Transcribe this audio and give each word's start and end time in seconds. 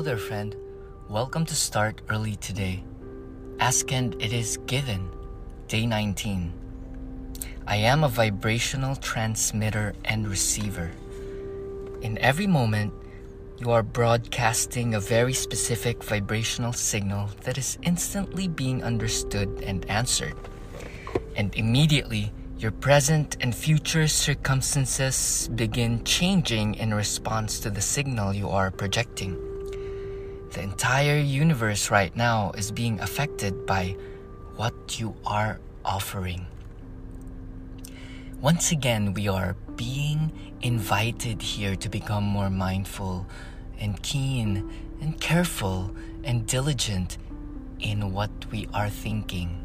Hello 0.00 0.16
there, 0.16 0.28
friend. 0.28 0.56
Welcome 1.10 1.44
to 1.44 1.54
Start 1.54 2.00
Early 2.08 2.36
Today. 2.36 2.82
Ask 3.58 3.92
and 3.92 4.14
it 4.14 4.32
is 4.32 4.56
given. 4.64 5.10
Day 5.68 5.84
19. 5.84 6.54
I 7.66 7.76
am 7.76 8.02
a 8.02 8.08
vibrational 8.08 8.96
transmitter 8.96 9.92
and 10.06 10.26
receiver. 10.26 10.90
In 12.00 12.16
every 12.16 12.46
moment, 12.46 12.94
you 13.58 13.72
are 13.72 13.82
broadcasting 13.82 14.94
a 14.94 15.00
very 15.00 15.34
specific 15.34 16.02
vibrational 16.02 16.72
signal 16.72 17.28
that 17.42 17.58
is 17.58 17.76
instantly 17.82 18.48
being 18.48 18.82
understood 18.82 19.62
and 19.66 19.84
answered. 19.90 20.36
And 21.36 21.54
immediately, 21.56 22.32
your 22.56 22.72
present 22.72 23.36
and 23.40 23.54
future 23.54 24.08
circumstances 24.08 25.50
begin 25.54 26.02
changing 26.04 26.76
in 26.76 26.94
response 26.94 27.60
to 27.60 27.68
the 27.68 27.82
signal 27.82 28.32
you 28.32 28.48
are 28.48 28.70
projecting. 28.70 29.49
The 30.50 30.62
entire 30.62 31.18
universe 31.18 31.90
right 31.90 32.14
now 32.16 32.50
is 32.52 32.72
being 32.72 32.98
affected 32.98 33.66
by 33.66 33.96
what 34.56 34.98
you 34.98 35.14
are 35.24 35.60
offering. 35.84 36.46
Once 38.40 38.72
again, 38.72 39.14
we 39.14 39.28
are 39.28 39.54
being 39.76 40.32
invited 40.60 41.40
here 41.40 41.76
to 41.76 41.88
become 41.88 42.24
more 42.24 42.50
mindful 42.50 43.26
and 43.78 44.02
keen 44.02 44.68
and 45.00 45.20
careful 45.20 45.94
and 46.24 46.46
diligent 46.46 47.16
in 47.78 48.12
what 48.12 48.30
we 48.50 48.66
are 48.74 48.90
thinking. 48.90 49.64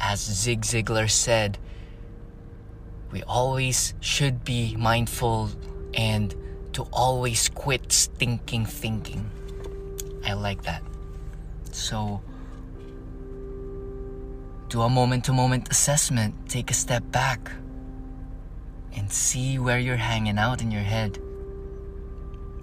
As 0.00 0.20
Zig 0.20 0.62
Ziglar 0.62 1.10
said, 1.10 1.58
we 3.10 3.22
always 3.24 3.94
should 4.00 4.42
be 4.44 4.74
mindful 4.76 5.50
and 5.92 6.34
to 6.78 6.86
always 6.92 7.48
quit 7.48 7.90
stinking 7.90 8.64
thinking. 8.64 9.28
I 10.24 10.34
like 10.34 10.62
that. 10.62 10.80
So, 11.72 12.22
do 14.68 14.82
a 14.82 14.88
moment 14.88 15.24
to 15.24 15.32
moment 15.32 15.72
assessment, 15.72 16.36
take 16.48 16.70
a 16.70 16.74
step 16.74 17.02
back, 17.10 17.50
and 18.94 19.10
see 19.10 19.58
where 19.58 19.80
you're 19.80 19.96
hanging 19.96 20.38
out 20.38 20.62
in 20.62 20.70
your 20.70 20.86
head. 20.86 21.18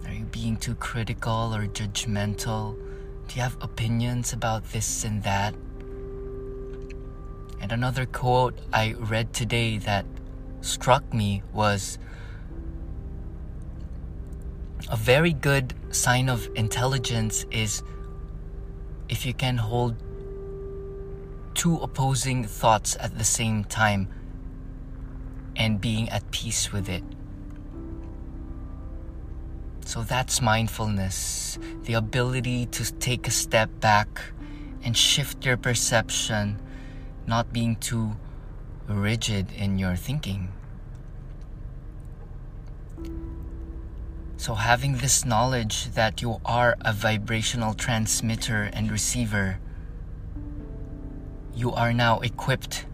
Are 0.06 0.14
you 0.14 0.24
being 0.24 0.56
too 0.56 0.76
critical 0.76 1.54
or 1.54 1.68
judgmental? 1.68 2.78
Do 3.28 3.36
you 3.36 3.42
have 3.42 3.58
opinions 3.60 4.32
about 4.32 4.64
this 4.72 5.04
and 5.04 5.24
that? 5.24 5.54
And 7.60 7.70
another 7.70 8.06
quote 8.06 8.58
I 8.72 8.94
read 8.98 9.34
today 9.34 9.78
that 9.80 10.06
struck 10.62 11.14
me 11.14 11.44
was 11.52 12.00
a 14.90 14.96
very 14.96 15.34
good 15.34 15.74
sign 15.90 16.30
of 16.30 16.48
intelligence 16.56 17.46
is 17.50 17.82
if 19.10 19.26
you 19.26 19.34
can 19.34 19.58
hold 19.58 19.96
two 21.56 21.78
opposing 21.78 22.44
thoughts 22.44 22.96
at 23.00 23.18
the 23.18 23.24
same 23.24 23.64
time 23.64 24.08
and 25.56 25.82
being 25.82 26.10
at 26.10 26.30
peace 26.32 26.72
with 26.72 26.90
it. 26.90 27.04
So 29.86 30.04
that's 30.04 30.42
mindfulness, 30.42 31.58
the 31.84 31.94
ability 31.94 32.66
to 32.68 32.92
take 32.94 33.28
a 33.28 33.32
step 33.32 33.70
back 33.80 34.22
and 34.84 34.96
shift 34.96 35.46
your 35.46 35.58
perception 35.58 36.60
not 37.28 37.54
being 37.54 37.76
too 37.78 38.16
rigid 38.88 39.52
in 39.54 39.80
your 39.80 39.96
thinking. 39.96 40.50
So, 44.38 44.54
having 44.56 44.98
this 44.98 45.26
knowledge 45.26 45.92
that 45.92 46.22
you 46.22 46.40
are 46.46 46.76
a 46.82 46.94
vibrational 46.94 47.74
transmitter 47.74 48.64
and 48.74 48.92
receiver, 48.92 49.60
you 51.56 51.72
are 51.72 51.94
now 51.94 52.20
equipped 52.20 52.86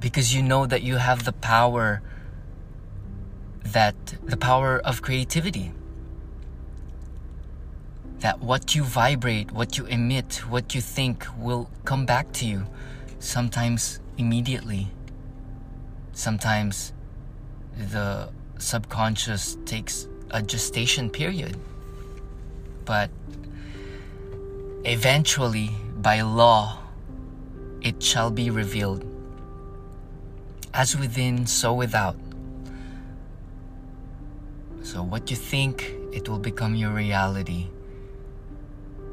because 0.00 0.34
you 0.34 0.42
know 0.42 0.66
that 0.66 0.82
you 0.82 0.96
have 0.96 1.24
the 1.24 1.32
power 1.32 2.02
that 3.64 3.96
the 4.24 4.36
power 4.36 4.78
of 4.78 5.02
creativity 5.02 5.72
that 8.20 8.38
what 8.40 8.74
you 8.74 8.84
vibrate 8.84 9.50
what 9.50 9.76
you 9.76 9.86
emit 9.86 10.44
what 10.48 10.74
you 10.74 10.80
think 10.80 11.26
will 11.38 11.68
come 11.84 12.06
back 12.06 12.30
to 12.32 12.46
you 12.46 12.66
sometimes 13.18 14.00
immediately. 14.16 14.88
Sometimes 16.12 16.92
the 17.76 18.30
subconscious 18.58 19.58
takes 19.64 20.08
a 20.30 20.42
gestation 20.42 21.10
period. 21.10 21.56
But 22.84 23.10
eventually, 24.84 25.70
by 25.96 26.20
law, 26.22 26.78
it 27.80 28.02
shall 28.02 28.30
be 28.30 28.50
revealed. 28.50 29.04
As 30.74 30.96
within, 30.96 31.46
so 31.46 31.72
without. 31.72 32.16
So, 34.82 35.02
what 35.02 35.30
you 35.30 35.36
think, 35.36 35.92
it 36.12 36.28
will 36.28 36.38
become 36.38 36.74
your 36.74 36.90
reality. 36.90 37.68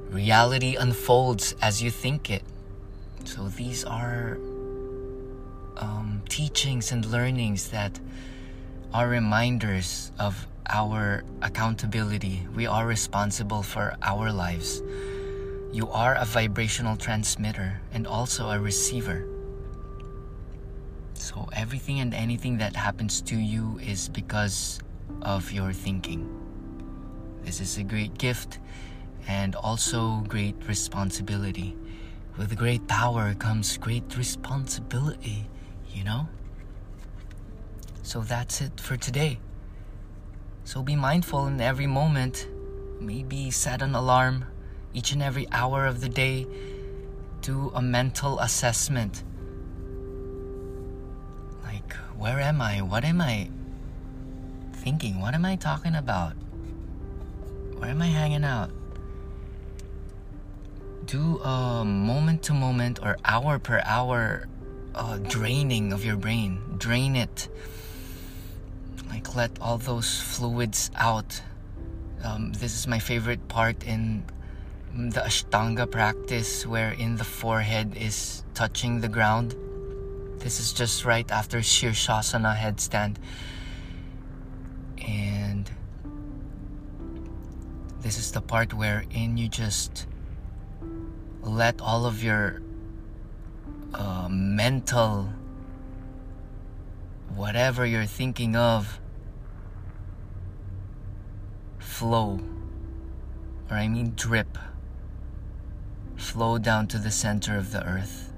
Reality 0.10 0.76
unfolds 0.76 1.56
as 1.62 1.82
you 1.82 1.90
think 1.90 2.30
it. 2.30 2.44
So 3.26 3.48
these 3.48 3.84
are 3.84 4.38
um, 5.78 6.22
teachings 6.30 6.92
and 6.92 7.06
learnings 7.06 7.70
that 7.70 8.00
are 8.94 9.08
reminders 9.08 10.12
of 10.20 10.46
our 10.70 11.24
accountability. 11.42 12.48
We 12.56 12.68
are 12.68 12.86
responsible 12.86 13.64
for 13.64 13.96
our 14.02 14.32
lives. 14.32 14.82
You 15.72 15.90
are 15.90 16.16
a 16.16 16.26
vibrational 16.26 16.98
transmitter 16.98 17.82
and 17.94 18.06
also 18.06 18.50
a 18.50 18.60
receiver. 18.60 19.28
So 21.14 21.50
everything 21.54 22.00
and 22.00 22.14
anything 22.14 22.58
that 22.58 22.76
happens 22.76 23.22
to 23.24 23.36
you 23.36 23.80
is 23.80 24.10
because 24.10 24.80
of 25.22 25.52
your 25.52 25.74
thinking. 25.74 26.30
This 27.44 27.60
is 27.60 27.78
a 27.78 27.84
great 27.84 28.18
gift 28.18 28.60
and 29.28 29.56
also 29.56 30.24
great 30.28 30.56
responsibility 30.68 31.76
with 32.38 32.58
great 32.58 32.88
power 32.88 33.36
comes 33.36 33.78
great 33.78 34.18
responsibility, 34.18 35.48
you 35.92 36.04
know? 36.04 36.28
So 38.02 38.22
that's 38.22 38.62
it 38.62 38.80
for 38.80 38.98
today. 38.98 39.40
So 40.66 40.82
be 40.82 40.96
mindful 40.96 41.48
in 41.48 41.60
every 41.62 41.88
moment. 41.88 42.48
Maybe 43.00 43.52
set 43.52 43.82
an 43.82 43.96
alarm 43.96 44.46
each 44.94 45.12
and 45.12 45.22
every 45.22 45.48
hour 45.52 45.86
of 45.86 46.02
the 46.02 46.10
day. 46.10 46.48
Do 47.42 47.72
a 47.76 47.82
mental 47.82 48.40
assessment. 48.40 49.24
Like, 51.64 51.94
where 52.18 52.40
am 52.40 52.62
I? 52.62 52.82
What 52.82 53.04
am 53.04 53.20
I 53.22 53.50
thinking? 54.74 55.20
What 55.20 55.34
am 55.34 55.46
I 55.46 55.56
talking 55.56 55.96
about? 55.96 56.34
Where 57.78 57.90
am 57.90 58.02
I 58.02 58.08
hanging 58.08 58.44
out? 58.44 58.72
do 61.06 61.40
a 61.42 61.84
moment 61.86 62.44
to 62.44 62.54
moment 62.54 63.00
or 63.04 63.18
hour 63.26 63.60
per 63.60 63.82
hour 63.86 64.48
uh, 64.96 65.18
draining 65.18 65.92
of 65.94 66.06
your 66.06 66.16
brain. 66.16 66.62
Drain 66.78 67.16
it. 67.16 67.50
Like 69.10 69.36
let 69.36 69.60
all 69.62 69.78
those 69.78 70.20
fluids 70.20 70.92
out. 70.96 71.42
Um, 72.24 72.54
this 72.54 72.76
is 72.76 72.88
my 72.88 73.00
favorite 73.00 73.48
part 73.48 73.84
in 73.84 74.24
the 74.94 75.22
Ashtanga 75.22 75.90
practice, 75.90 76.66
wherein 76.66 77.16
the 77.16 77.24
forehead 77.24 77.98
is 77.98 78.44
touching 78.54 79.02
the 79.02 79.10
ground. 79.10 79.56
This 80.38 80.60
is 80.60 80.74
just 80.74 81.06
right 81.06 81.30
after 81.32 81.60
Shirshasana 81.60 82.56
headstand. 82.56 83.18
And 85.06 85.70
this 88.02 88.18
is 88.18 88.32
the 88.32 88.42
part 88.42 88.74
wherein 88.74 89.38
you 89.38 89.48
just 89.48 90.06
let 91.42 91.82
all 91.82 92.06
of 92.06 92.24
your 92.24 92.62
uh, 93.94 94.28
mental 94.30 95.30
whatever 97.36 97.86
you're 97.86 98.06
thinking 98.06 98.56
of 98.56 99.00
flow. 101.80 102.40
Or 103.70 103.78
i 103.78 103.88
mean 103.88 104.14
drip. 104.16 104.58
Flow 106.16 106.58
down 106.58 106.88
to 106.88 106.98
the 106.98 107.12
center 107.12 107.58
of 107.58 107.72
the 107.72 107.86
earth. 107.86 108.32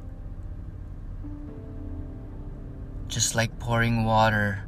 Just 3.07 3.35
like 3.35 3.59
pouring 3.59 4.05
water. 4.05 4.65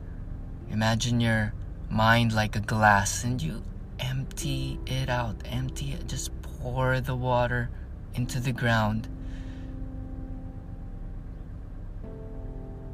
Imagine 0.69 1.19
your 1.19 1.53
mind 1.89 2.33
like 2.33 2.55
a 2.55 2.59
glass 2.59 3.23
and 3.23 3.41
you 3.41 3.63
empty 3.99 4.79
it 4.85 5.09
out. 5.09 5.35
Empty 5.45 5.93
it. 5.93 6.07
Just 6.07 6.31
pour 6.41 6.99
the 6.99 7.15
water 7.15 7.69
into 8.13 8.39
the 8.39 8.51
ground 8.51 9.07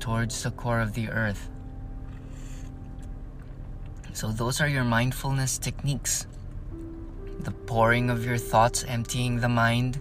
towards 0.03 0.43
the 0.43 0.51
core 0.51 0.81
of 0.81 0.91
the 0.99 1.07
earth. 1.07 1.49
So, 4.11 4.33
those 4.35 4.59
are 4.59 4.67
your 4.67 4.83
mindfulness 4.83 5.57
techniques. 5.57 6.27
the 7.39 7.51
pouring 7.51 8.09
of 8.09 8.23
your 8.23 8.37
thoughts, 8.37 8.83
emptying 8.83 9.39
the 9.39 9.47
mind. 9.47 9.99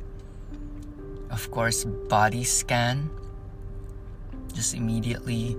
Of 1.31 1.51
course, 1.51 1.85
body 1.85 2.43
scan. 2.43 3.11
Just 4.53 4.75
immediately 4.75 5.57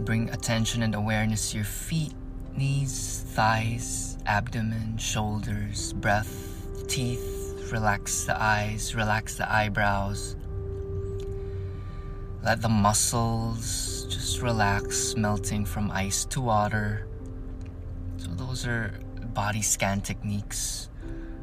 bring 0.00 0.30
attention 0.30 0.82
and 0.82 0.94
awareness 0.94 1.50
to 1.50 1.58
your 1.58 1.64
feet, 1.64 2.14
knees, 2.56 3.24
thighs, 3.34 4.18
abdomen, 4.26 4.98
shoulders, 4.98 5.92
breath, 5.94 6.34
teeth. 6.86 7.70
Relax 7.72 8.24
the 8.24 8.40
eyes, 8.40 8.94
relax 8.94 9.36
the 9.36 9.46
eyebrows. 9.50 10.36
Let 12.46 12.62
the 12.62 12.68
muscles 12.68 14.06
just 14.08 14.40
relax, 14.40 15.16
melting 15.16 15.64
from 15.64 15.90
ice 15.90 16.24
to 16.26 16.40
water. 16.40 17.08
So, 18.18 18.28
those 18.38 18.64
are 18.68 18.94
body 19.34 19.62
scan 19.62 20.00
techniques. 20.00 20.88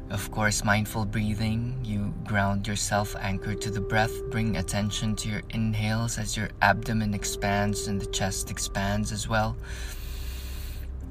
Of 0.08 0.30
course, 0.30 0.64
mindful 0.64 1.04
breathing. 1.04 1.78
You 1.84 2.14
ground 2.24 2.66
yourself 2.66 3.14
anchored 3.20 3.60
to 3.60 3.70
the 3.70 3.82
breath. 3.82 4.16
Bring 4.30 4.56
attention 4.56 5.14
to 5.16 5.28
your 5.28 5.42
inhales 5.50 6.16
as 6.16 6.38
your 6.38 6.48
abdomen 6.62 7.12
expands 7.12 7.86
and 7.86 8.00
the 8.00 8.06
chest 8.06 8.50
expands 8.50 9.12
as 9.12 9.28
well. 9.28 9.58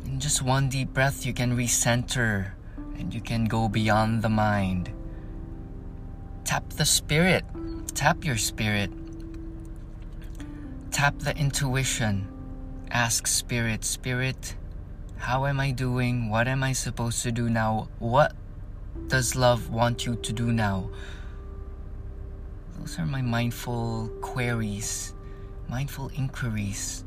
In 0.06 0.20
just 0.20 0.42
one 0.42 0.70
deep 0.70 0.92
breath, 0.92 1.24
you 1.24 1.36
can 1.36 1.56
recenter 1.56 2.54
and 2.98 3.14
you 3.14 3.22
can 3.22 3.46
go 3.46 3.70
beyond 3.70 4.24
the 4.24 4.30
mind. 4.30 4.90
Tap 6.46 6.68
the 6.70 6.86
spirit, 6.86 7.46
tap 7.94 8.26
your 8.26 8.38
spirit 8.38 8.90
Tap 10.94 11.18
the 11.18 11.36
intuition. 11.36 12.28
Ask 12.92 13.26
Spirit, 13.26 13.84
Spirit, 13.84 14.56
how 15.18 15.48
am 15.48 15.60
I 15.60 15.72
doing? 15.72 16.30
What 16.30 16.48
am 16.48 16.62
I 16.62 16.74
supposed 16.74 17.24
to 17.24 17.32
do 17.32 17.50
now? 17.50 17.88
What 17.98 18.36
does 19.08 19.36
love 19.36 19.72
want 19.72 20.06
you 20.06 20.16
to 20.18 20.32
do 20.32 20.54
now? 20.54 20.92
Those 22.78 23.00
are 23.00 23.08
my 23.08 23.24
mindful 23.24 24.12
queries, 24.22 25.16
mindful 25.68 26.12
inquiries. 26.16 27.04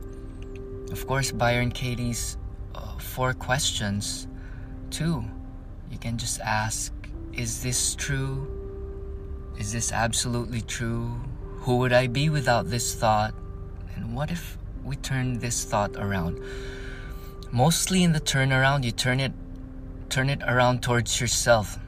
Of 0.90 1.06
course, 1.06 1.30
Byron 1.30 1.70
Katie's 1.70 2.38
uh, 2.74 2.98
four 2.98 3.34
questions, 3.34 4.26
too. 4.90 5.24
You 5.92 5.98
can 5.98 6.18
just 6.18 6.40
ask 6.40 6.92
Is 7.32 7.62
this 7.62 7.94
true? 7.94 8.50
Is 9.60 9.72
this 9.72 9.92
absolutely 9.92 10.62
true? 10.62 11.20
Who 11.62 11.78
would 11.78 11.92
I 11.92 12.08
be 12.08 12.30
without 12.30 12.68
this 12.68 12.92
thought? 12.92 13.32
And 13.96 14.14
what 14.14 14.31
if 14.31 14.58
we 14.84 14.96
turn 14.96 15.38
this 15.40 15.64
thought 15.64 15.96
around? 15.96 16.40
Mostly 17.50 18.04
in 18.04 18.12
the 18.12 18.20
turnaround, 18.20 18.84
you 18.84 18.93
turn 18.93 19.19
it 19.19 19.32
turn 20.08 20.31
it 20.31 20.40
around 20.46 20.82
towards 20.82 21.20
yourself. 21.20 21.78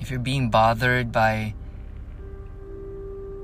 If 0.00 0.10
you're 0.10 0.20
being 0.20 0.50
bothered 0.50 1.10
by 1.10 1.54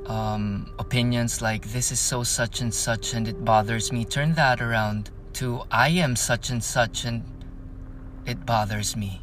um, 0.06 0.72
opinions 0.78 1.40
like 1.40 1.72
this 1.72 1.90
is 1.90 2.00
so 2.00 2.22
such 2.22 2.60
and 2.60 2.72
such 2.72 3.14
and 3.14 3.26
it 3.26 3.44
bothers 3.44 3.90
me, 3.92 4.04
turn 4.04 4.34
that 4.34 4.60
around 4.60 5.10
to 5.34 5.62
I 5.70 5.88
am 5.88 6.16
such 6.16 6.50
and 6.50 6.62
such 6.62 7.04
and 7.04 7.24
it 8.26 8.44
bothers 8.44 8.96
me. 8.96 9.22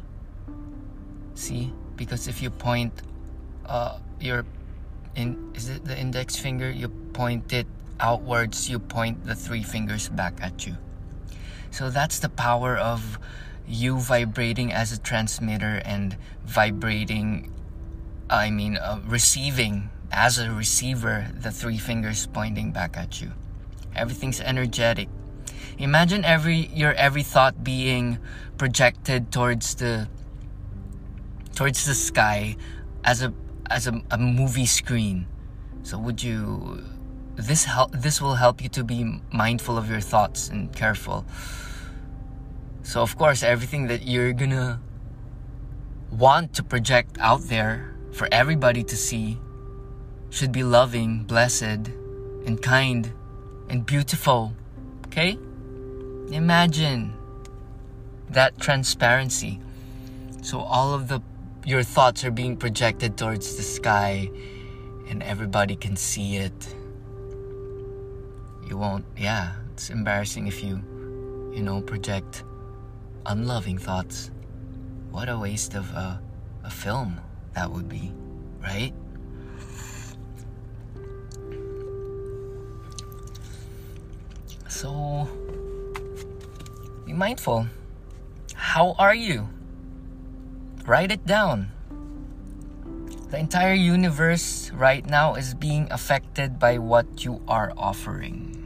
See? 1.34 1.72
Because 1.96 2.28
if 2.28 2.42
you 2.42 2.50
point 2.50 3.02
uh, 3.66 3.98
your 4.20 4.44
in 5.18 5.50
is 5.54 5.68
it 5.68 5.84
the 5.84 5.98
index 5.98 6.36
finger? 6.36 6.70
You 6.70 6.88
point 7.12 7.52
it 7.52 7.66
outwards 7.98 8.70
you 8.70 8.78
point 8.78 9.26
the 9.26 9.34
three 9.34 9.62
fingers 9.62 10.08
back 10.08 10.38
at 10.40 10.66
you. 10.66 10.76
So 11.70 11.90
that's 11.90 12.20
the 12.20 12.28
power 12.28 12.76
of 12.76 13.18
you 13.66 13.98
vibrating 13.98 14.72
as 14.72 14.92
a 14.92 14.98
transmitter 14.98 15.82
and 15.84 16.16
vibrating 16.46 17.52
i 18.30 18.48
mean 18.48 18.78
uh, 18.78 18.98
receiving 19.04 19.90
as 20.10 20.38
a 20.38 20.50
receiver 20.50 21.28
the 21.36 21.50
three 21.50 21.76
fingers 21.76 22.26
pointing 22.26 22.72
back 22.72 22.96
at 22.96 23.20
you. 23.20 23.32
Everything's 23.94 24.40
energetic. 24.40 25.08
Imagine 25.76 26.24
every 26.24 26.70
your 26.72 26.94
every 26.94 27.22
thought 27.22 27.62
being 27.62 28.18
projected 28.56 29.30
towards 29.30 29.74
the 29.74 30.08
towards 31.54 31.84
the 31.84 31.94
sky 31.94 32.56
as 33.04 33.22
a 33.22 33.34
as 33.70 33.86
a, 33.86 34.02
a 34.10 34.18
movie 34.18 34.66
screen. 34.66 35.26
So 35.82 35.98
would 35.98 36.22
you 36.22 36.84
this 37.36 37.64
help 37.64 37.92
this 37.92 38.20
will 38.20 38.34
help 38.34 38.62
you 38.62 38.68
to 38.68 38.82
be 38.82 39.20
mindful 39.32 39.78
of 39.78 39.88
your 39.88 40.00
thoughts 40.00 40.48
and 40.48 40.74
careful. 40.74 41.24
So 42.82 43.02
of 43.02 43.16
course 43.16 43.42
everything 43.42 43.86
that 43.88 44.02
you're 44.02 44.32
gonna 44.32 44.80
want 46.10 46.54
to 46.54 46.62
project 46.62 47.16
out 47.20 47.42
there 47.42 47.94
for 48.12 48.28
everybody 48.32 48.82
to 48.82 48.96
see 48.96 49.38
should 50.30 50.52
be 50.52 50.62
loving, 50.62 51.24
blessed, 51.24 51.92
and 52.44 52.60
kind 52.60 53.12
and 53.68 53.84
beautiful. 53.84 54.54
Okay? 55.06 55.38
Imagine 56.30 57.14
that 58.30 58.58
transparency. 58.58 59.60
So 60.42 60.60
all 60.60 60.92
of 60.94 61.08
the 61.08 61.22
your 61.64 61.82
thoughts 61.82 62.24
are 62.24 62.30
being 62.30 62.56
projected 62.56 63.16
towards 63.16 63.56
the 63.56 63.62
sky 63.62 64.30
and 65.08 65.22
everybody 65.22 65.76
can 65.76 65.96
see 65.96 66.36
it. 66.36 66.74
You 68.66 68.76
won't, 68.76 69.04
yeah, 69.16 69.52
it's 69.72 69.90
embarrassing 69.90 70.46
if 70.46 70.62
you, 70.62 70.82
you 71.54 71.62
know, 71.62 71.80
project 71.80 72.44
unloving 73.26 73.78
thoughts. 73.78 74.30
What 75.10 75.28
a 75.28 75.38
waste 75.38 75.74
of 75.74 75.90
a, 75.92 76.20
a 76.64 76.70
film 76.70 77.20
that 77.54 77.70
would 77.70 77.88
be, 77.88 78.12
right? 78.62 78.92
So, 84.68 85.28
be 87.04 87.12
mindful. 87.12 87.66
How 88.54 88.94
are 88.98 89.14
you? 89.14 89.48
Write 90.88 91.12
it 91.12 91.26
down. 91.26 91.68
The 93.28 93.38
entire 93.38 93.74
universe 93.74 94.70
right 94.72 95.04
now 95.04 95.34
is 95.34 95.52
being 95.52 95.86
affected 95.90 96.58
by 96.58 96.78
what 96.78 97.26
you 97.26 97.42
are 97.46 97.74
offering. 97.76 98.56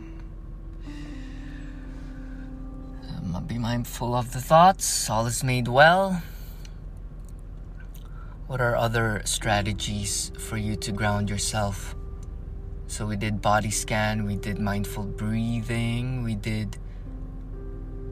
Um, 3.11 3.45
be 3.49 3.59
mindful 3.59 4.15
of 4.15 4.33
the 4.33 4.41
thoughts. 4.41 5.11
All 5.11 5.27
is 5.27 5.43
made 5.43 5.67
well. 5.67 6.23
What 8.47 8.61
are 8.61 8.77
other 8.77 9.23
strategies 9.25 10.31
for 10.39 10.57
you 10.57 10.77
to 10.77 10.93
ground 10.93 11.29
yourself? 11.29 11.97
So, 12.87 13.05
we 13.05 13.17
did 13.17 13.43
body 13.43 13.73
scan, 13.73 14.27
we 14.27 14.37
did 14.37 14.61
mindful 14.61 15.07
breathing, 15.07 16.23
we 16.23 16.37
did 16.37 16.79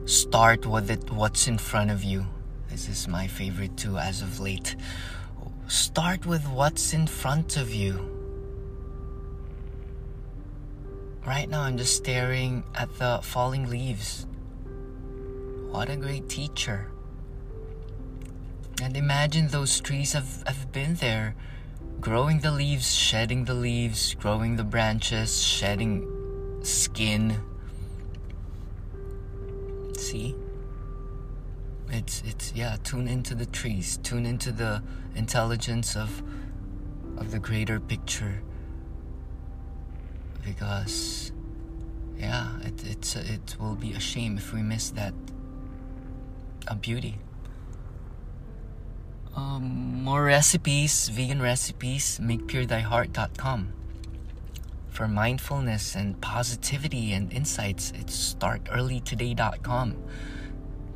start 0.03 0.65
with 0.65 0.91
it, 0.91 1.09
what's 1.11 1.47
in 1.47 1.57
front 1.57 1.91
of 1.91 2.03
you. 2.03 2.25
This 2.71 2.87
is 2.87 3.07
my 3.09 3.27
favorite 3.27 3.75
too 3.75 3.97
as 3.97 4.21
of 4.21 4.39
late. 4.39 4.77
Start 5.67 6.25
with 6.25 6.47
what's 6.47 6.93
in 6.93 7.05
front 7.05 7.57
of 7.57 7.73
you. 7.73 7.99
Right 11.27 11.49
now, 11.49 11.63
I'm 11.63 11.77
just 11.77 11.97
staring 11.97 12.63
at 12.73 12.97
the 12.97 13.19
falling 13.21 13.69
leaves. 13.69 14.25
What 15.69 15.89
a 15.89 15.97
great 15.97 16.29
teacher. 16.29 16.87
And 18.81 18.95
imagine 18.95 19.49
those 19.49 19.81
trees 19.81 20.13
have, 20.13 20.43
have 20.47 20.71
been 20.71 20.95
there, 20.95 21.35
growing 21.99 22.39
the 22.39 22.51
leaves, 22.51 22.95
shedding 22.95 23.45
the 23.45 23.53
leaves, 23.53 24.15
growing 24.15 24.55
the 24.55 24.63
branches, 24.63 25.43
shedding 25.43 26.07
skin. 26.63 27.37
See? 29.97 30.35
It's 32.01 32.23
it's 32.25 32.53
yeah 32.55 32.77
tune 32.83 33.07
into 33.07 33.35
the 33.35 33.45
trees 33.45 33.99
tune 34.01 34.25
into 34.25 34.51
the 34.51 34.81
intelligence 35.15 35.95
of 35.95 36.23
of 37.17 37.29
the 37.31 37.39
greater 37.39 37.79
picture. 37.79 38.41
Because 40.43 41.31
yeah 42.17 42.57
it 42.63 42.83
it's 42.83 43.15
it 43.15 43.55
will 43.59 43.75
be 43.75 43.93
a 43.93 43.99
shame 43.99 44.37
if 44.37 44.51
we 44.51 44.61
miss 44.63 44.89
that 44.91 45.13
a 46.67 46.75
beauty. 46.75 47.19
Um, 49.35 50.03
more 50.03 50.23
recipes 50.23 51.09
vegan 51.09 51.41
recipes 51.41 52.19
makepurethyheart.com 52.19 53.73
for 54.89 55.07
mindfulness 55.07 55.95
and 55.95 56.19
positivity 56.19 57.13
and 57.13 57.31
insights 57.31 57.93
it's 57.95 58.35
startearlytoday.com 58.35 59.95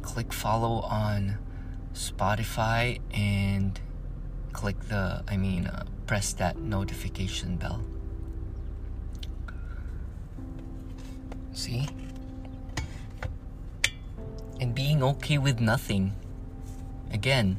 click 0.06 0.32
follow 0.32 0.82
on 0.82 1.38
Spotify 1.94 3.00
and 3.14 3.80
click 4.54 4.80
the, 4.88 5.24
I 5.28 5.36
mean, 5.36 5.68
uh, 5.68 5.86
press 6.08 6.32
that 6.34 6.58
notification 6.58 7.58
bell. 7.58 7.84
See? 11.52 11.90
And 14.62 14.74
being 14.74 15.04
okay 15.04 15.38
with 15.38 15.60
nothing 15.60 16.14
Again, 17.16 17.56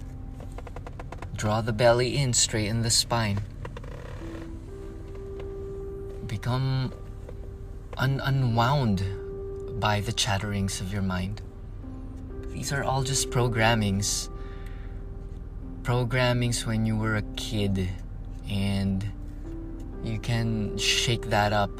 draw 1.34 1.62
the 1.62 1.72
belly 1.72 2.18
in, 2.18 2.34
straighten 2.34 2.82
the 2.82 2.90
spine. 2.90 3.40
Become 6.26 6.92
un- 7.96 8.20
unwound 8.22 9.02
by 9.80 10.00
the 10.00 10.12
chatterings 10.12 10.82
of 10.82 10.92
your 10.92 11.00
mind. 11.00 11.40
These 12.56 12.72
are 12.72 12.82
all 12.82 13.02
just 13.02 13.28
programmings. 13.28 14.30
Programmings 15.82 16.64
when 16.64 16.86
you 16.86 16.96
were 16.96 17.16
a 17.16 17.22
kid, 17.36 17.86
and 18.48 19.04
you 20.02 20.18
can 20.18 20.78
shake 20.78 21.28
that 21.28 21.52
up 21.52 21.78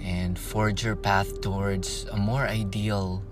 and 0.00 0.36
forge 0.36 0.82
your 0.82 0.96
path 0.96 1.40
towards 1.40 2.06
a 2.10 2.16
more 2.16 2.48
ideal 2.48 3.22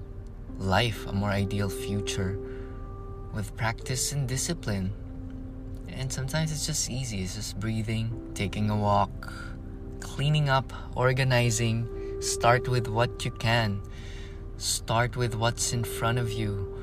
life, 0.56 1.04
a 1.08 1.12
more 1.12 1.30
ideal 1.30 1.68
future 1.68 2.38
with 3.34 3.56
practice 3.56 4.12
and 4.12 4.28
discipline. 4.28 4.92
And 5.88 6.12
sometimes 6.12 6.52
it's 6.52 6.64
just 6.64 6.88
easy, 6.88 7.22
it's 7.22 7.34
just 7.34 7.58
breathing, 7.58 8.30
taking 8.34 8.70
a 8.70 8.76
walk, 8.76 9.32
cleaning 9.98 10.48
up, 10.48 10.72
organizing. 10.94 11.88
Start 12.20 12.68
with 12.68 12.86
what 12.86 13.24
you 13.24 13.32
can. 13.32 13.82
Start 14.58 15.16
with 15.16 15.36
what's 15.36 15.72
in 15.72 15.84
front 15.84 16.18
of 16.18 16.32
you. 16.32 16.82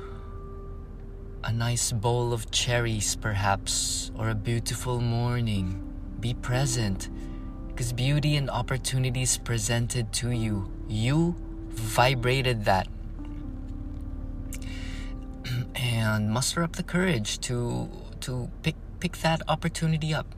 A 1.44 1.52
nice 1.52 1.92
bowl 1.92 2.32
of 2.32 2.50
cherries, 2.50 3.16
perhaps, 3.16 4.10
or 4.16 4.30
a 4.30 4.34
beautiful 4.34 4.98
morning. 4.98 5.82
Be 6.18 6.32
present 6.32 7.10
because 7.68 7.92
beauty 7.92 8.36
and 8.36 8.48
opportunities 8.48 9.36
presented 9.36 10.10
to 10.14 10.30
you. 10.30 10.72
You 10.88 11.36
vibrated 11.68 12.64
that. 12.64 12.88
and 15.74 16.30
muster 16.30 16.62
up 16.62 16.76
the 16.76 16.82
courage 16.82 17.40
to 17.40 17.90
to 18.20 18.48
pick 18.62 18.76
pick 19.00 19.18
that 19.18 19.42
opportunity 19.48 20.14
up. 20.14 20.34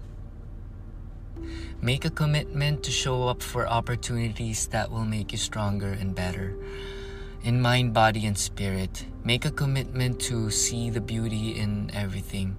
Make 1.80 2.04
a 2.04 2.10
commitment 2.10 2.82
to 2.82 2.90
show 2.90 3.28
up 3.28 3.44
for 3.44 3.68
opportunities 3.68 4.66
that 4.74 4.90
will 4.90 5.04
make 5.04 5.30
you 5.30 5.38
stronger 5.38 5.92
and 5.92 6.16
better 6.16 6.58
in 7.42 7.60
mind, 7.60 7.94
body, 7.94 8.26
and 8.26 8.36
spirit. 8.36 9.06
Make 9.24 9.44
a 9.44 9.50
commitment 9.50 10.20
to 10.22 10.50
see 10.50 10.90
the 10.90 11.00
beauty 11.00 11.58
in 11.58 11.90
everything 11.94 12.56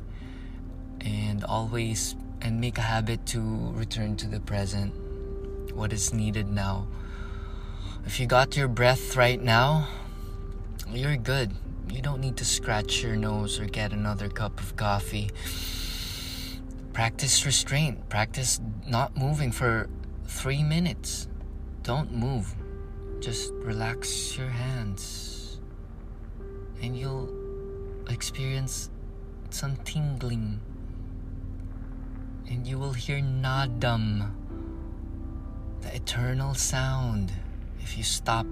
and 1.01 1.43
always 1.43 2.15
and 2.41 2.59
make 2.59 2.77
a 2.77 2.81
habit 2.81 3.25
to 3.27 3.71
return 3.73 4.15
to 4.17 4.27
the 4.27 4.39
present, 4.39 4.93
what 5.73 5.91
is 5.91 6.13
needed 6.13 6.47
now. 6.47 6.87
If 8.05 8.19
you 8.19 8.27
got 8.27 8.55
your 8.55 8.67
breath 8.67 9.15
right 9.15 9.41
now, 9.41 9.87
you're 10.89 11.17
good. 11.17 11.51
You 11.91 12.01
don't 12.01 12.21
need 12.21 12.37
to 12.37 12.45
scratch 12.45 13.03
your 13.03 13.15
nose 13.15 13.59
or 13.59 13.65
get 13.65 13.91
another 13.91 14.29
cup 14.29 14.59
of 14.59 14.75
coffee. 14.75 15.29
Practice 16.93 17.45
restraint. 17.45 18.09
Practice 18.09 18.59
not 18.87 19.17
moving 19.17 19.51
for 19.51 19.89
three 20.25 20.63
minutes. 20.63 21.27
Don't 21.83 22.13
move. 22.13 22.55
Just 23.19 23.51
relax 23.53 24.37
your 24.37 24.49
hands. 24.49 25.59
And 26.81 26.97
you'll 26.97 27.29
experience 28.09 28.89
some 29.49 29.75
tingling 29.83 30.61
and 32.49 32.65
you 32.65 32.79
will 32.79 32.93
hear 32.93 33.19
Nadam, 33.19 34.31
the 35.81 35.95
eternal 35.95 36.55
sound, 36.55 37.31
if 37.79 37.95
you 37.95 38.03
stop. 38.03 38.47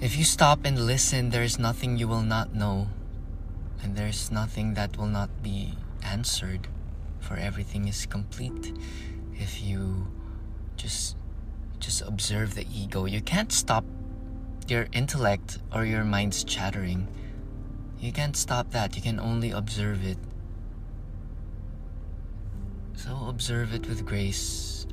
If 0.00 0.18
you 0.18 0.24
stop 0.24 0.66
and 0.66 0.86
listen, 0.86 1.30
there 1.30 1.42
is 1.42 1.58
nothing 1.58 1.96
you 1.96 2.06
will 2.06 2.22
not 2.22 2.54
know, 2.54 2.88
and 3.82 3.96
there's 3.96 4.30
nothing 4.30 4.74
that 4.74 4.98
will 4.98 5.06
not 5.06 5.42
be 5.42 5.74
answered, 6.02 6.68
for 7.20 7.36
everything 7.36 7.88
is 7.88 8.04
complete. 8.04 8.72
If 9.32 9.62
you 9.62 10.08
just 10.76 11.16
just 11.84 12.00
observe 12.00 12.54
the 12.54 12.66
ego, 12.72 13.04
you 13.04 13.20
can't 13.20 13.52
stop 13.52 13.84
your 14.68 14.86
intellect 14.92 15.58
or 15.70 15.84
your 15.84 16.02
mind's 16.02 16.42
chattering. 16.42 17.06
You 18.00 18.10
can't 18.10 18.36
stop 18.36 18.70
that. 18.70 18.96
You 18.96 19.02
can 19.02 19.20
only 19.20 19.50
observe 19.50 20.04
it. 20.04 20.16
So 22.94 23.26
observe 23.28 23.74
it 23.74 23.86
with 23.86 24.06
grace. 24.06 24.86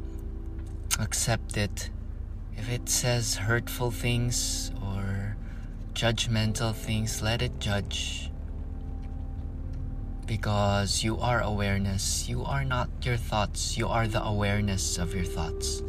Accept 0.99 1.55
it. 1.55 1.89
If 2.57 2.69
it 2.69 2.89
says 2.89 3.35
hurtful 3.35 3.91
things 3.91 4.71
or 4.83 5.37
judgmental 5.93 6.75
things, 6.75 7.21
let 7.21 7.41
it 7.41 7.57
judge. 7.59 8.29
Because 10.25 11.05
you 11.05 11.17
are 11.19 11.39
awareness. 11.39 12.27
You 12.27 12.43
are 12.43 12.65
not 12.65 12.89
your 13.01 13.17
thoughts. 13.17 13.77
You 13.77 13.87
are 13.87 14.07
the 14.07 14.23
awareness 14.23 14.97
of 14.97 15.15
your 15.15 15.25
thoughts. 15.25 15.81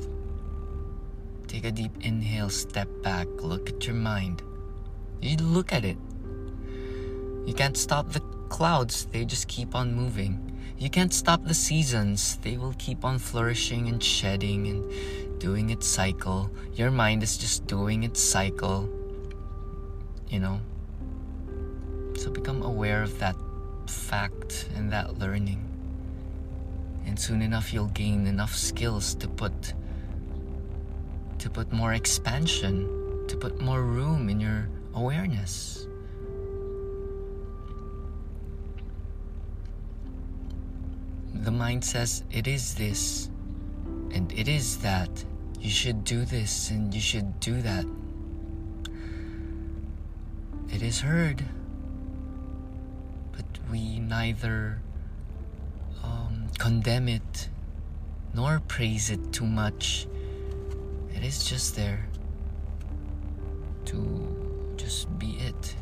Take 1.52 1.66
a 1.66 1.70
deep 1.70 1.92
inhale, 2.00 2.48
step 2.48 2.88
back, 3.02 3.28
look 3.42 3.68
at 3.68 3.86
your 3.86 3.94
mind. 3.94 4.40
You 5.20 5.36
look 5.36 5.70
at 5.70 5.84
it. 5.84 5.98
You 7.44 7.52
can't 7.54 7.76
stop 7.76 8.10
the 8.10 8.20
clouds, 8.48 9.06
they 9.12 9.26
just 9.26 9.48
keep 9.48 9.74
on 9.74 9.92
moving. 9.92 10.40
You 10.78 10.88
can't 10.88 11.12
stop 11.12 11.44
the 11.44 11.52
seasons, 11.52 12.38
they 12.38 12.56
will 12.56 12.74
keep 12.78 13.04
on 13.04 13.18
flourishing 13.18 13.86
and 13.86 14.02
shedding 14.02 14.66
and 14.66 15.38
doing 15.40 15.68
its 15.68 15.86
cycle. 15.86 16.50
Your 16.72 16.90
mind 16.90 17.22
is 17.22 17.36
just 17.36 17.66
doing 17.66 18.02
its 18.02 18.18
cycle, 18.18 18.88
you 20.30 20.40
know. 20.40 20.58
So 22.16 22.30
become 22.30 22.62
aware 22.62 23.02
of 23.02 23.18
that 23.18 23.36
fact 23.86 24.70
and 24.74 24.90
that 24.90 25.18
learning. 25.18 25.62
And 27.04 27.20
soon 27.20 27.42
enough 27.42 27.74
you'll 27.74 27.92
gain 27.92 28.26
enough 28.26 28.56
skills 28.56 29.14
to 29.16 29.28
put 29.28 29.74
to 31.42 31.50
put 31.50 31.72
more 31.72 31.92
expansion, 31.92 32.86
to 33.26 33.36
put 33.36 33.60
more 33.60 33.82
room 33.82 34.28
in 34.28 34.38
your 34.38 34.68
awareness. 34.94 35.88
the 41.42 41.50
mind 41.50 41.84
says 41.84 42.22
it 42.30 42.46
is 42.46 42.76
this 42.76 43.28
and 44.14 44.30
it 44.32 44.46
is 44.46 44.78
that. 44.78 45.10
You 45.60 45.70
should 45.70 46.04
do 46.04 46.24
this 46.24 46.70
and 46.70 46.94
you 46.94 47.00
should 47.00 47.40
do 47.40 47.60
that. 47.62 47.84
It 50.72 50.82
is 50.82 51.00
heard, 51.00 51.44
but 53.32 53.46
we 53.70 53.98
neither 53.98 54.80
um, 56.04 56.46
condemn 56.58 57.08
it 57.08 57.48
nor 58.32 58.60
praise 58.60 59.10
it 59.10 59.32
too 59.32 59.46
much. 59.46 60.06
It 61.22 61.26
is 61.26 61.44
just 61.44 61.76
there 61.76 62.04
to 63.84 64.74
just 64.76 65.06
be 65.20 65.36
it, 65.38 65.76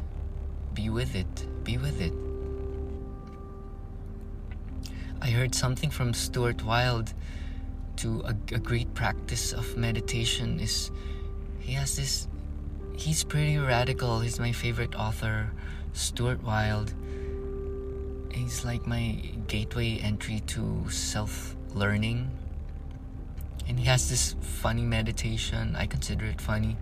be 0.74 0.90
with 0.90 1.14
it, 1.14 1.64
be 1.64 1.78
with 1.78 1.98
it. 2.02 2.12
I 5.22 5.30
heard 5.30 5.54
something 5.54 5.88
from 5.88 6.12
Stuart 6.12 6.62
Wilde 6.62 7.14
to 7.96 8.20
a, 8.26 8.36
a 8.54 8.58
great 8.58 8.92
practice 8.92 9.54
of 9.54 9.78
meditation 9.78 10.60
is 10.60 10.90
he 11.58 11.72
has 11.72 11.96
this 11.96 12.28
he's 12.98 13.24
pretty 13.24 13.56
radical. 13.56 14.20
He's 14.20 14.38
my 14.38 14.52
favorite 14.52 14.94
author, 14.94 15.52
Stuart 15.94 16.42
Wilde. 16.42 16.92
He's 18.30 18.62
like 18.66 18.86
my 18.86 19.16
gateway 19.46 20.00
entry 20.02 20.40
to 20.48 20.84
self 20.90 21.56
learning. 21.72 22.30
And 23.68 23.78
he 23.78 23.84
has 23.86 24.08
this 24.08 24.34
funny 24.40 24.82
meditation. 24.82 25.76
I 25.76 25.86
consider 25.86 26.26
it 26.26 26.40
funny 26.40 26.76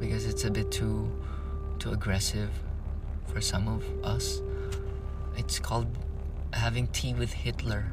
because 0.00 0.26
it's 0.26 0.44
a 0.44 0.50
bit 0.50 0.70
too 0.70 1.10
too 1.78 1.92
aggressive 1.92 2.50
for 3.26 3.40
some 3.40 3.68
of 3.68 3.84
us. 4.04 4.42
It's 5.36 5.58
called 5.58 5.86
having 6.52 6.88
tea 6.88 7.14
with 7.14 7.32
Hitler. 7.32 7.92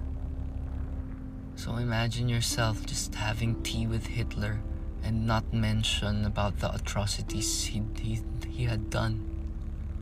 So 1.55 1.75
imagine 1.77 2.27
yourself 2.29 2.85
just 2.85 3.15
having 3.15 3.61
tea 3.63 3.87
with 3.87 4.05
Hitler 4.07 4.59
and 5.03 5.25
not 5.25 5.53
mention 5.53 6.25
about 6.25 6.59
the 6.59 6.73
atrocities 6.73 7.65
he, 7.65 7.81
he, 7.99 8.19
he 8.49 8.65
had 8.65 8.89
done 8.89 9.23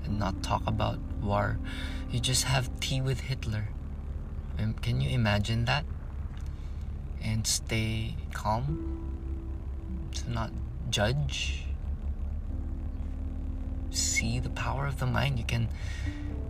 and 0.03 0.19
not 0.19 0.41
talk 0.41 0.63
about 0.67 0.99
war. 1.21 1.59
You 2.11 2.19
just 2.19 2.45
have 2.45 2.69
tea 2.79 3.01
with 3.01 3.19
Hitler. 3.21 3.69
Um, 4.57 4.73
can 4.73 5.01
you 5.01 5.09
imagine 5.09 5.65
that? 5.65 5.85
And 7.25 7.45
stay 7.47 8.15
calm, 8.33 9.09
to 10.13 10.29
not 10.29 10.51
judge. 10.91 11.65
See 13.89 14.39
the 14.39 14.51
power 14.51 14.85
of 14.85 14.99
the 14.99 15.07
mind. 15.07 15.39
You 15.39 15.45
can 15.45 15.67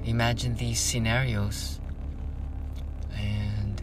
imagine 0.03 0.55
these 0.55 0.79
scenarios 0.79 1.79
and 3.15 3.82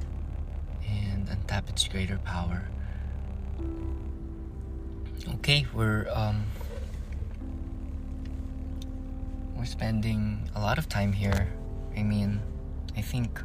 and 0.87 1.28
untap 1.28 1.70
its 1.70 1.88
greater 1.88 2.18
power. 2.18 2.68
Okay, 5.37 5.66
we're 5.72 6.06
um 6.12 6.44
we're 9.56 9.64
spending 9.64 10.50
a 10.54 10.61
lot 10.61 10.76
of 10.76 10.88
time 10.88 11.12
here. 11.12 11.49
I 11.96 12.02
mean, 12.02 12.40
I 12.96 13.00
think 13.00 13.40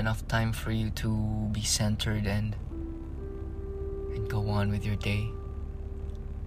enough 0.00 0.26
time 0.26 0.50
for 0.50 0.72
you 0.72 0.88
to 0.88 1.12
be 1.52 1.60
centered 1.60 2.26
and 2.26 2.56
and 4.16 4.24
go 4.28 4.48
on 4.48 4.72
with 4.72 4.84
your 4.84 4.96
day. 4.96 5.28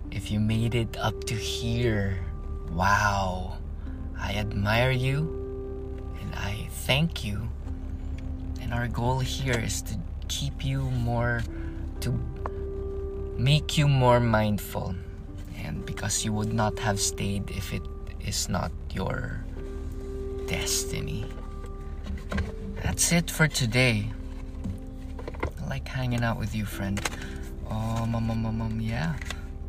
If 0.09 0.31
you 0.31 0.39
made 0.39 0.73
it 0.73 0.97
up 0.97 1.23
to 1.25 1.35
here, 1.35 2.19
wow. 2.73 3.57
I 4.17 4.33
admire 4.33 4.91
you 4.91 5.29
and 6.19 6.33
I 6.33 6.67
thank 6.89 7.23
you. 7.23 7.47
And 8.59 8.73
our 8.73 8.87
goal 8.87 9.19
here 9.19 9.59
is 9.59 9.83
to 9.83 10.01
keep 10.27 10.65
you 10.65 10.89
more 11.05 11.43
to 12.01 12.09
make 13.37 13.77
you 13.77 13.87
more 13.87 14.19
mindful 14.19 14.95
and 15.61 15.85
because 15.85 16.25
you 16.25 16.33
would 16.33 16.53
not 16.53 16.79
have 16.79 16.99
stayed 16.99 17.51
if 17.51 17.71
it 17.71 17.85
is 18.19 18.49
not 18.49 18.71
your 18.91 19.45
destiny. 20.47 21.25
That's 22.83 23.13
it 23.13 23.31
for 23.31 23.47
today. 23.47 24.09
I 25.61 25.67
like 25.67 25.87
hanging 25.87 26.21
out 26.21 26.37
with 26.37 26.53
you, 26.53 26.65
friend. 26.65 26.99
Um, 27.69 28.13
um, 28.13 28.29
um, 28.29 28.45
um, 28.45 28.61
um 28.61 28.81
yeah. 28.81 29.15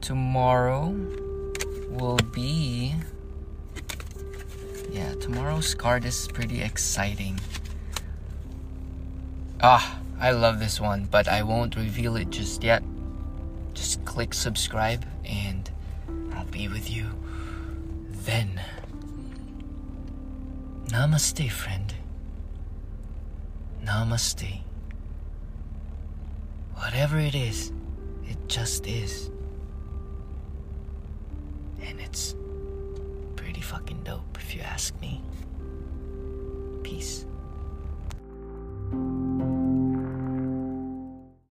Tomorrow 0.00 0.88
will 1.90 2.18
be. 2.33 2.92
Yeah, 4.90 5.14
tomorrow's 5.21 5.75
card 5.76 6.04
is 6.04 6.26
pretty 6.35 6.61
exciting. 6.61 7.38
Ah, 9.62 10.00
I 10.18 10.33
love 10.33 10.59
this 10.59 10.80
one, 10.80 11.06
but 11.09 11.28
I 11.28 11.44
won't 11.44 11.76
reveal 11.76 12.16
it 12.16 12.30
just 12.30 12.64
yet. 12.64 12.83
Just 13.75 14.04
click 14.04 14.35
subscribe 14.35 15.06
and 15.25 15.71
I'll 16.35 16.47
be 16.47 16.66
with 16.66 16.90
you 16.90 17.06
then. 18.26 18.61
Namaste, 20.88 21.49
friend. 21.50 21.94
Namaste. 23.85 24.62
Whatever 26.75 27.19
it 27.19 27.35
is, 27.35 27.71
it 28.26 28.38
just 28.49 28.87
is. 28.87 29.31
And 31.83 32.00
it's 32.00 32.35
pretty 33.37 33.61
fucking 33.61 34.03
dope 34.03 34.38
if 34.41 34.55
you 34.55 34.62
ask 34.62 34.99
me. 35.00 35.21
Peace. 36.83 37.26